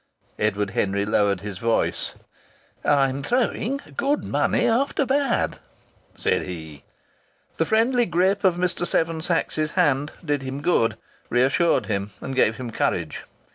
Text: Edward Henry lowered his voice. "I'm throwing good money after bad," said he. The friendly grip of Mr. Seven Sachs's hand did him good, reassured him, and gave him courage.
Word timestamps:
Edward 0.39 0.71
Henry 0.71 1.05
lowered 1.05 1.41
his 1.41 1.59
voice. 1.59 2.15
"I'm 2.83 3.21
throwing 3.21 3.79
good 3.95 4.23
money 4.23 4.65
after 4.67 5.05
bad," 5.05 5.59
said 6.15 6.41
he. 6.47 6.83
The 7.57 7.67
friendly 7.67 8.07
grip 8.07 8.43
of 8.43 8.55
Mr. 8.55 8.87
Seven 8.87 9.21
Sachs's 9.21 9.73
hand 9.73 10.13
did 10.25 10.41
him 10.41 10.63
good, 10.63 10.97
reassured 11.29 11.85
him, 11.85 12.09
and 12.19 12.35
gave 12.35 12.55
him 12.57 12.71
courage. 12.71 13.25